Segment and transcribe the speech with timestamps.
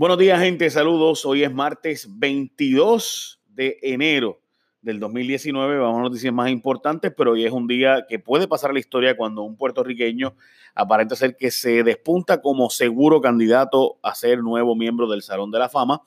[0.00, 0.70] Buenos días, gente.
[0.70, 1.26] Saludos.
[1.26, 4.40] Hoy es martes 22 de enero
[4.80, 5.76] del 2019.
[5.76, 9.14] Vamos a noticias más importantes, pero hoy es un día que puede pasar la historia
[9.14, 10.34] cuando un puertorriqueño
[10.74, 15.58] aparenta ser que se despunta como seguro candidato a ser nuevo miembro del Salón de
[15.58, 16.00] la Fama.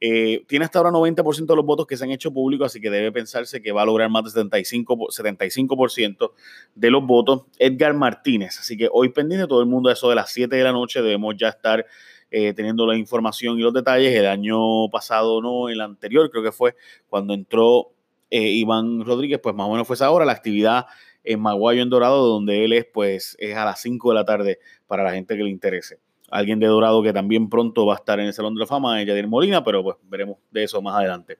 [0.00, 2.90] Eh, tiene hasta ahora 90% de los votos que se han hecho públicos, así que
[2.90, 6.34] debe pensarse que va a lograr más de 75%, 75
[6.74, 7.42] de los votos.
[7.60, 8.58] Edgar Martínez.
[8.58, 11.00] Así que hoy pendiente todo el mundo, a eso de las 7 de la noche,
[11.00, 11.86] debemos ya estar
[12.30, 14.14] eh, teniendo la información y los detalles.
[14.14, 16.76] El año pasado, no, el anterior, creo que fue
[17.08, 17.92] cuando entró
[18.30, 20.24] eh, Iván Rodríguez, pues más o menos fue esa hora.
[20.24, 20.86] La actividad
[21.24, 24.58] en Maguayo, en Dorado, donde él es, pues es a las 5 de la tarde
[24.86, 25.98] para la gente que le interese.
[26.30, 29.02] Alguien de Dorado que también pronto va a estar en el Salón de la Fama,
[29.02, 31.38] Yadir Molina, pero pues veremos de eso más adelante.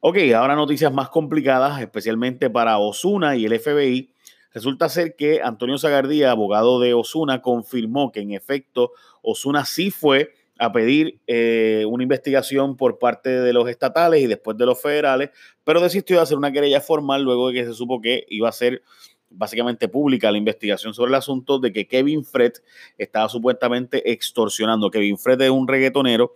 [0.00, 4.13] Ok, ahora noticias más complicadas, especialmente para Osuna y el FBI.
[4.54, 10.32] Resulta ser que Antonio Zagardía, abogado de Osuna, confirmó que en efecto Osuna sí fue
[10.58, 15.30] a pedir eh, una investigación por parte de los estatales y después de los federales,
[15.64, 18.52] pero desistió de hacer una querella formal luego de que se supo que iba a
[18.52, 18.82] ser
[19.28, 22.52] básicamente pública la investigación sobre el asunto de que Kevin Fred
[22.96, 24.90] estaba supuestamente extorsionando.
[24.90, 26.34] Kevin Fred es un reggaetonero,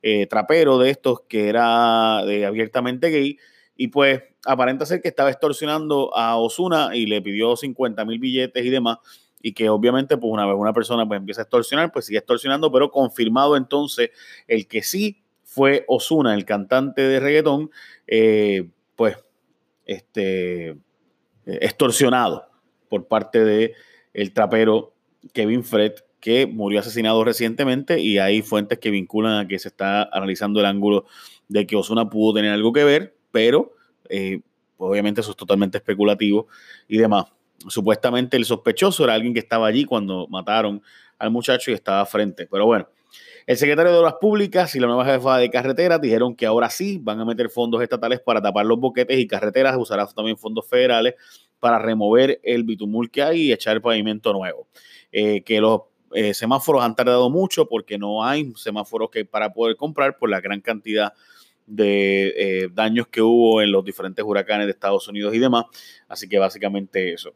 [0.00, 3.36] eh, trapero de estos que era de abiertamente gay
[3.80, 8.66] y pues aparenta ser que estaba extorsionando a Osuna y le pidió 50 mil billetes
[8.66, 8.98] y demás.
[9.40, 12.72] Y que obviamente, pues una vez una persona pues, empieza a extorsionar, pues sigue extorsionando,
[12.72, 14.10] pero confirmado entonces
[14.48, 17.70] el que sí fue Osuna, el cantante de reggaetón,
[18.08, 19.16] eh, pues
[19.86, 20.76] este,
[21.46, 22.48] extorsionado
[22.88, 23.74] por parte de
[24.12, 24.92] el trapero
[25.32, 30.02] Kevin Fred, que murió asesinado recientemente y hay fuentes que vinculan a que se está
[30.02, 31.06] analizando el ángulo
[31.46, 33.74] de que Osuna pudo tener algo que ver, pero
[34.08, 34.40] eh,
[34.76, 36.46] obviamente eso es totalmente especulativo
[36.86, 37.26] y demás.
[37.66, 40.82] Supuestamente el sospechoso era alguien que estaba allí cuando mataron
[41.18, 42.46] al muchacho y estaba frente.
[42.46, 42.88] Pero bueno,
[43.46, 46.98] el secretario de Obras Públicas y la nueva jefa de carreteras dijeron que ahora sí
[47.02, 51.14] van a meter fondos estatales para tapar los boquetes y carreteras, usará también fondos federales
[51.58, 54.68] para remover el bitumul que hay y echar pavimento nuevo.
[55.10, 55.80] Eh, que los
[56.12, 60.40] eh, semáforos han tardado mucho porque no hay semáforos que para poder comprar por la
[60.40, 61.12] gran cantidad
[61.76, 65.64] eh, daños que hubo en los diferentes huracanes de Estados Unidos y demás.
[66.08, 67.34] Así que básicamente eso.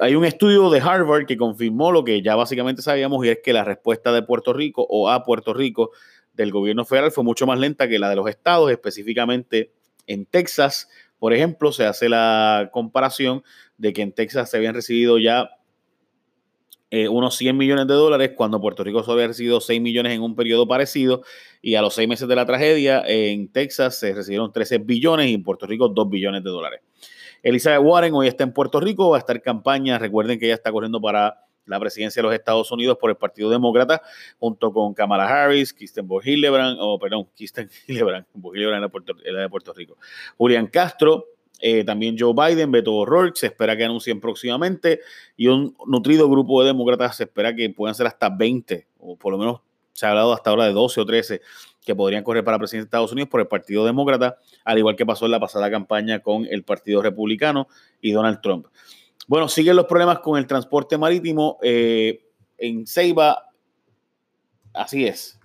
[0.00, 3.52] hay un estudio de Harvard que confirmó lo que ya básicamente sabíamos y es que
[3.52, 5.90] la respuesta de Puerto Rico o a Puerto Rico
[6.32, 9.72] del gobierno federal fue mucho más lenta que la de los estados, específicamente
[10.06, 10.88] en Texas.
[11.18, 13.42] Por ejemplo, se hace la comparación
[13.78, 15.50] de que en Texas se habían recibido ya
[16.90, 20.22] eh, unos 100 millones de dólares cuando Puerto Rico solo había recibido 6 millones en
[20.22, 21.22] un periodo parecido
[21.60, 25.34] y a los seis meses de la tragedia en Texas se recibieron 13 billones y
[25.34, 26.80] en Puerto Rico 2 billones de dólares.
[27.42, 30.54] Elizabeth Warren hoy está en Puerto Rico, va a estar en campaña, recuerden que ella
[30.54, 34.02] está corriendo para la presidencia de los Estados Unidos por el Partido Demócrata,
[34.38, 38.90] junto con Kamala Harris, Kristen Hillebrand, o perdón, Kristen Hillebrand, Hillebrand
[39.24, 39.96] era de Puerto Rico,
[40.36, 41.26] Julian Castro,
[41.60, 45.00] eh, también Joe Biden, Beto O'Rourke, se espera que anuncien próximamente
[45.36, 49.32] y un nutrido grupo de demócratas se espera que puedan ser hasta 20, o por
[49.32, 49.60] lo menos
[49.92, 51.40] se ha hablado hasta ahora de 12 o 13
[51.84, 55.06] que podrían correr para presidente de Estados Unidos por el Partido Demócrata, al igual que
[55.06, 57.68] pasó en la pasada campaña con el Partido Republicano
[58.00, 58.66] y Donald Trump.
[59.26, 62.24] Bueno, siguen los problemas con el transporte marítimo eh,
[62.58, 63.50] en Ceiba.
[64.72, 65.38] Así es.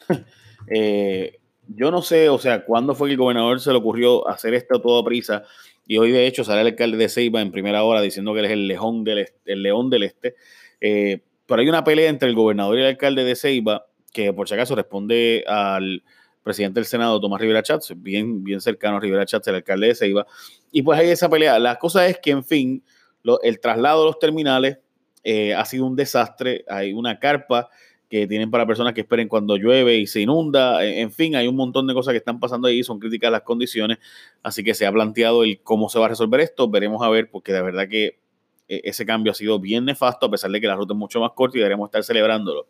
[0.68, 4.54] eh, yo no sé, o sea, cuándo fue que el gobernador se le ocurrió hacer
[4.54, 5.44] esto a prisa.
[5.86, 8.46] Y hoy, de hecho, sale el alcalde de Ceiba en primera hora diciendo que él
[8.46, 9.52] es el león del este.
[9.52, 10.34] El león del este.
[10.80, 14.48] Eh, pero hay una pelea entre el gobernador y el alcalde de Ceiba, que por
[14.48, 16.02] si acaso responde al
[16.42, 19.94] presidente del Senado, Tomás Rivera Chats, bien, bien cercano a Rivera Chats, el alcalde de
[19.94, 20.26] Ceiba.
[20.72, 21.58] Y pues hay esa pelea.
[21.58, 22.82] La cosa es que, en fin,
[23.42, 24.78] el traslado de los terminales
[25.22, 26.64] eh, ha sido un desastre.
[26.68, 27.68] Hay una carpa
[28.14, 30.84] que tienen para personas que esperen cuando llueve y se inunda.
[30.84, 33.98] En fin, hay un montón de cosas que están pasando ahí, son críticas las condiciones,
[34.40, 36.68] así que se ha planteado el cómo se va a resolver esto.
[36.68, 38.20] Veremos a ver, porque de verdad que
[38.68, 41.18] eh, ese cambio ha sido bien nefasto, a pesar de que la ruta es mucho
[41.18, 42.68] más corta y deberemos estar celebrándolo.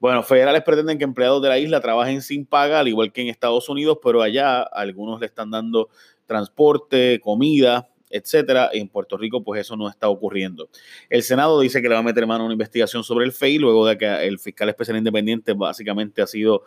[0.00, 3.28] Bueno, federales pretenden que empleados de la isla trabajen sin paga, al igual que en
[3.28, 5.90] Estados Unidos, pero allá algunos le están dando
[6.24, 8.70] transporte, comida, etcétera.
[8.72, 10.68] En Puerto Rico, pues eso no está ocurriendo.
[11.08, 13.58] El Senado dice que le va a meter mano a una investigación sobre el FEI,
[13.58, 16.64] luego de que el fiscal especial independiente básicamente ha sido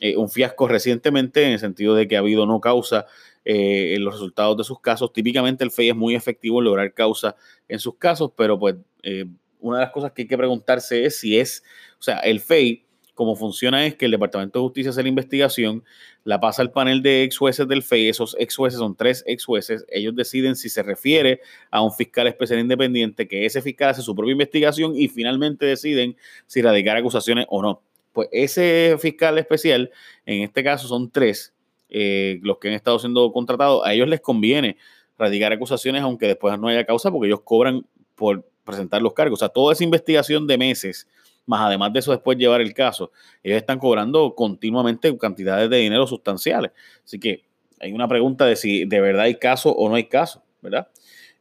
[0.00, 3.06] eh, un fiasco recientemente, en el sentido de que ha habido no causa
[3.44, 5.12] eh, en los resultados de sus casos.
[5.12, 7.36] Típicamente el FEI es muy efectivo en lograr causa
[7.68, 9.26] en sus casos, pero pues eh,
[9.60, 11.62] una de las cosas que hay que preguntarse es si es,
[11.98, 12.86] o sea, el FEI
[13.20, 15.84] cómo funciona es que el Departamento de Justicia hace la investigación,
[16.24, 19.44] la pasa al panel de ex jueces del FEI, esos ex jueces son tres ex
[19.44, 24.00] jueces, ellos deciden si se refiere a un fiscal especial independiente, que ese fiscal hace
[24.00, 27.82] su propia investigación y finalmente deciden si radicar acusaciones o no.
[28.14, 29.90] Pues ese fiscal especial,
[30.24, 31.52] en este caso son tres,
[31.90, 34.78] eh, los que han estado siendo contratados, a ellos les conviene
[35.18, 37.84] radicar acusaciones aunque después no haya causa porque ellos cobran
[38.14, 39.40] por presentar los cargos.
[39.40, 41.06] O sea, toda esa investigación de meses,
[41.46, 43.10] más además de eso después llevar el caso,
[43.42, 46.72] ellos están cobrando continuamente cantidades de dinero sustanciales.
[47.04, 47.42] Así que
[47.80, 50.88] hay una pregunta de si de verdad hay caso o no hay caso, ¿verdad?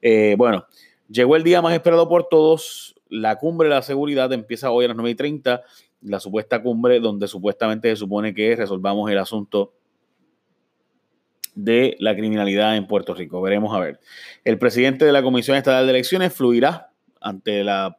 [0.02, 0.66] Eh, bueno,
[1.10, 2.96] llegó el día más esperado por todos.
[3.10, 5.62] La cumbre de la seguridad empieza hoy a las 9 y 30.
[6.02, 9.74] La supuesta cumbre donde supuestamente se supone que resolvamos el asunto
[11.56, 13.42] de la criminalidad en Puerto Rico.
[13.42, 14.00] Veremos a ver.
[14.46, 17.99] El presidente de la Comisión Estatal de Elecciones fluirá ante la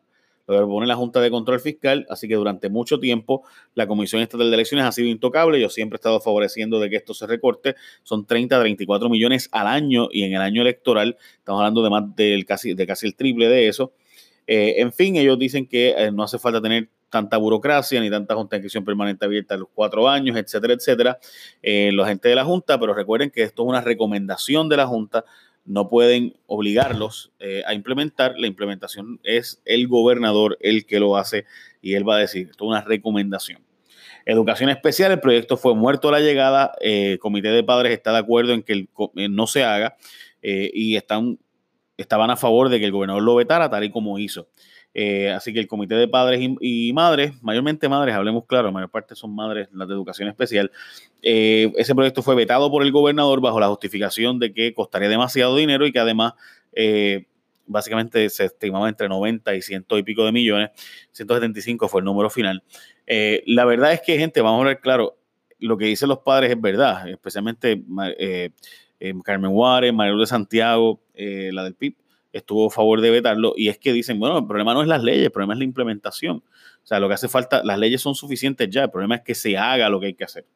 [0.58, 3.44] lo pone la Junta de Control Fiscal, así que durante mucho tiempo
[3.74, 5.60] la Comisión Estatal de Elecciones ha sido intocable.
[5.60, 7.76] Yo siempre he estado favoreciendo de que esto se recorte.
[8.02, 12.16] Son 30, 34 millones al año y en el año electoral estamos hablando de más
[12.16, 13.92] del casi, de casi el triple de eso.
[14.46, 18.34] Eh, en fin, ellos dicen que eh, no hace falta tener tanta burocracia ni tanta
[18.34, 21.18] junta de inscripción permanente abierta a los cuatro años, etcétera, etcétera,
[21.62, 24.86] eh, los agentes de la Junta, pero recuerden que esto es una recomendación de la
[24.86, 25.24] Junta,
[25.64, 31.44] no pueden obligarlos eh, a implementar, la implementación es el gobernador el que lo hace
[31.80, 33.62] y él va a decir, esto es una recomendación.
[34.26, 38.18] Educación especial, el proyecto fue muerto a la llegada, el comité de padres está de
[38.18, 38.86] acuerdo en que
[39.28, 39.96] no se haga
[40.42, 41.38] y están
[42.00, 44.48] estaban a favor de que el gobernador lo vetara tal y como hizo.
[44.92, 48.90] Eh, así que el comité de padres y, madres, mayormente madres, hablemos claro, la mayor
[48.90, 50.70] parte son madres, las de educación especial,
[51.22, 55.54] eh, ese proyecto fue vetado por el gobernador bajo la justificación de que costaría demasiado
[55.54, 56.34] dinero y que además
[56.72, 57.26] eh,
[57.66, 60.70] básicamente se estimaba entre 90 y 100 y pico de millones,
[61.12, 62.62] 175 fue el número final.
[63.06, 65.16] la verdad es que, gente, vamos a ver claro,
[65.60, 67.80] lo que dicen los padres es verdad, especialmente
[69.22, 71.94] Carmen Juárez, María de Santiago, la del PIB
[72.32, 75.02] estuvo a favor de vetarlo y es que dicen, bueno, el problema no es las
[75.02, 76.42] leyes, el problema es la implementación.
[76.82, 79.34] O sea, lo que hace falta, las leyes son suficientes ya, el problema es que
[79.34, 80.46] se haga lo que hay que hacer.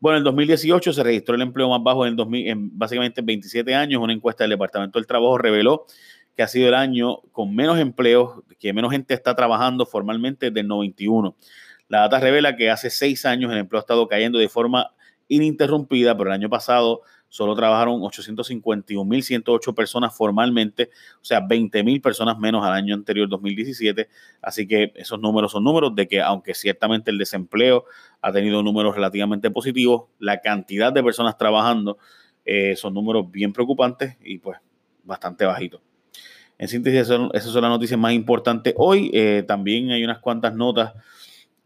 [0.00, 4.00] Bueno, en 2018 se registró el empleo más bajo en, 2000, en básicamente 27 años.
[4.00, 5.86] Una encuesta del Departamento del Trabajo reveló
[6.36, 10.60] que ha sido el año con menos empleos, que menos gente está trabajando formalmente desde
[10.60, 11.34] el 91.
[11.88, 14.92] La data revela que hace seis años el empleo ha estado cayendo de forma
[15.26, 20.90] ininterrumpida, pero el año pasado solo trabajaron 851.108 personas formalmente,
[21.20, 24.08] o sea, 20.000 personas menos al año anterior, 2017.
[24.42, 27.84] Así que esos números son números de que, aunque ciertamente el desempleo
[28.20, 31.98] ha tenido números relativamente positivos, la cantidad de personas trabajando
[32.44, 34.58] eh, son números bien preocupantes y pues
[35.04, 35.82] bastante bajitos.
[36.56, 39.10] En síntesis, esas son las noticias más importantes hoy.
[39.14, 40.92] Eh, también hay unas cuantas notas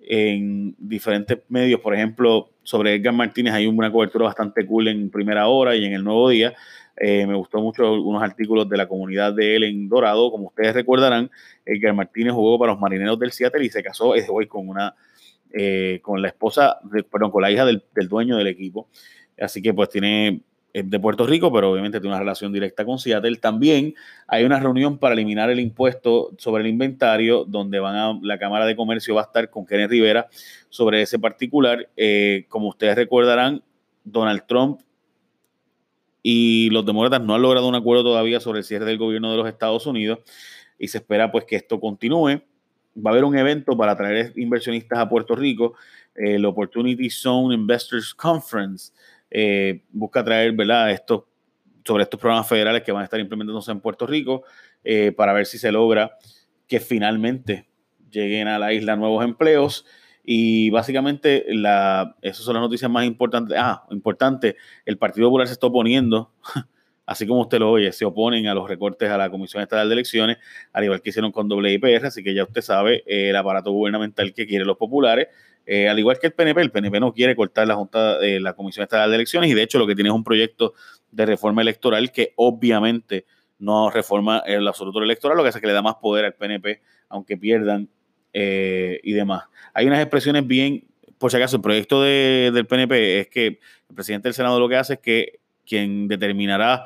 [0.07, 5.47] en diferentes medios, por ejemplo, sobre Edgar Martínez hay una cobertura bastante cool en primera
[5.49, 6.55] hora y en el nuevo día.
[6.97, 10.31] Eh, me gustó mucho unos artículos de la comunidad de él en Dorado.
[10.31, 11.31] Como ustedes recordarán,
[11.65, 14.95] Edgar Martínez jugó para los marineros del Seattle y se casó hoy con una
[15.55, 16.79] eh, con la esposa,
[17.11, 18.89] perdón, con la hija del dueño del equipo.
[19.39, 20.43] Así que pues tiene
[20.73, 23.37] de Puerto Rico, pero obviamente tiene una relación directa con Seattle.
[23.37, 23.95] También
[24.27, 28.65] hay una reunión para eliminar el impuesto sobre el inventario, donde van a, la Cámara
[28.65, 30.29] de Comercio va a estar con Kenneth Rivera
[30.71, 31.91] sobre ese particular.
[31.97, 33.63] Eh, como ustedes recordarán,
[34.05, 34.81] Donald Trump
[36.23, 39.37] y los demócratas no han logrado un acuerdo todavía sobre el cierre del gobierno de
[39.37, 40.21] los Estados Unidos
[40.79, 42.41] y se espera pues que esto continúe.
[42.95, 45.75] Va a haber un evento para traer inversionistas a Puerto Rico,
[46.15, 48.93] el Opportunity Zone Investors Conference,
[49.35, 51.29] eh, busca traer, ¿verdad?, esto,
[51.85, 54.45] sobre estos programas federales que van a estar implementándose en Puerto Rico
[54.85, 56.19] eh, para ver si se logra
[56.69, 57.69] que finalmente
[58.11, 59.87] lleguen a la isla nuevos empleos.
[60.23, 63.57] Y básicamente, la, esas son las noticias más importantes.
[63.59, 66.33] Ah, importante, el Partido Popular se está oponiendo,
[67.07, 69.95] así como usted lo oye, se oponen a los recortes a la Comisión Estatal de
[69.95, 70.39] Elecciones,
[70.73, 74.47] al igual que hicieron con WIPR, así que ya usted sabe el aparato gubernamental que
[74.47, 75.29] quieren los populares
[75.67, 78.55] eh, al igual que el PNP, el PNP no quiere cortar la Junta de la
[78.55, 80.75] Comisión Estatal de Elecciones y de hecho lo que tiene es un proyecto
[81.11, 83.27] de reforma electoral que obviamente
[83.59, 86.83] no reforma el absoluto electoral, lo que hace que le da más poder al PNP,
[87.09, 87.89] aunque pierdan
[88.33, 89.45] eh, y demás.
[89.73, 90.85] Hay unas expresiones bien,
[91.19, 94.77] por si acaso, el proyecto del PNP es que el presidente del Senado lo que
[94.77, 96.85] hace es que quien determinará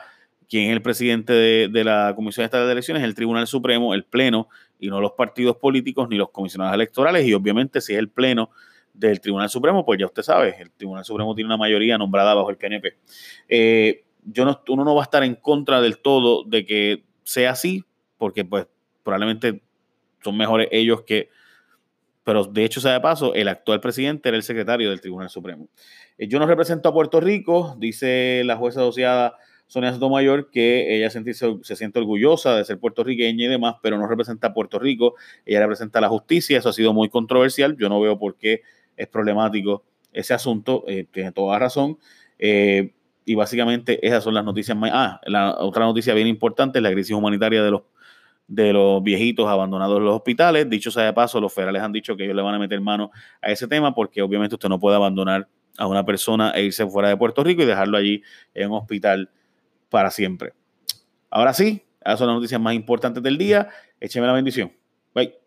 [0.48, 3.94] quién es el presidente de, de la Comisión Estatal de Elecciones es el Tribunal Supremo,
[3.94, 7.26] el Pleno, y no los partidos políticos ni los comisionados electorales.
[7.26, 8.50] Y obviamente si es el Pleno
[8.92, 12.50] del Tribunal Supremo, pues ya usted sabe, el Tribunal Supremo tiene una mayoría nombrada bajo
[12.50, 12.96] el PNP.
[13.48, 17.52] Eh, yo no, uno no va a estar en contra del todo de que sea
[17.52, 17.84] así,
[18.18, 18.66] porque pues
[19.02, 19.62] probablemente
[20.22, 21.30] son mejores ellos que...
[22.26, 25.68] Pero de hecho, sea de paso, el actual presidente era el secretario del Tribunal Supremo.
[26.18, 29.36] Eh, yo no represento a Puerto Rico, dice la jueza asociada
[29.68, 31.22] Sonia Sotomayor, que ella se,
[31.76, 35.14] siente orgullosa de ser puertorriqueña y demás, pero no representa a Puerto Rico,
[35.44, 38.62] ella representa a la justicia, eso ha sido muy controversial, yo no veo por qué
[38.96, 41.96] es problemático ese asunto, eh, tiene toda razón.
[42.40, 42.92] Eh,
[43.24, 44.90] y básicamente esas son las noticias más...
[44.92, 47.82] Ah, la otra noticia bien importante es la crisis humanitaria de los,
[48.48, 50.68] de los viejitos abandonados en los hospitales.
[50.68, 53.10] Dicho sea de paso, los federales han dicho que ellos le van a meter mano
[53.42, 55.48] a ese tema porque obviamente usted no puede abandonar
[55.78, 58.22] a una persona e irse fuera de Puerto Rico y dejarlo allí
[58.54, 59.30] en un hospital
[59.90, 60.52] para siempre.
[61.30, 63.68] Ahora sí, esas son las noticias más importantes del día.
[64.00, 64.72] Écheme la bendición.
[65.14, 65.45] Bye.